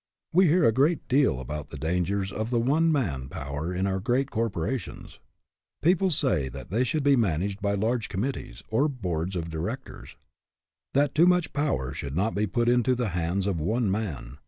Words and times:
We 0.33 0.47
hear 0.47 0.63
a 0.63 0.71
great 0.71 1.07
deal 1.07 1.39
about 1.39 1.69
the 1.69 1.77
dangers 1.77 2.31
of 2.31 2.49
the 2.49 2.59
one 2.59 2.91
man 2.91 3.29
power 3.29 3.71
in 3.71 3.85
our 3.85 3.99
great 3.99 4.31
corpo 4.31 4.61
rations. 4.61 5.19
People 5.83 6.09
say 6.09 6.49
that 6.49 6.71
they 6.71 6.83
should 6.83 7.03
be 7.03 7.15
managed 7.15 7.61
by 7.61 7.75
large 7.75 8.09
committees, 8.09 8.63
or 8.69 8.89
boards 8.89 9.35
of 9.35 9.51
directors; 9.51 10.15
that 10.95 11.13
too 11.13 11.27
much 11.27 11.53
power 11.53 11.93
should 11.93 12.15
not 12.15 12.33
be 12.33 12.47
put 12.47 12.67
into 12.67 12.95
the 12.95 13.09
hands 13.09 13.45
of 13.45 13.59
one 13.61 13.91
man. 13.91 14.39